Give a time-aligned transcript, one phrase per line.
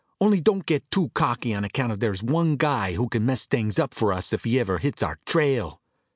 [0.19, 3.77] "Only don't get too cocky on account of there's one guy who could mess things
[3.77, 5.79] up for us if he ever hits our trail."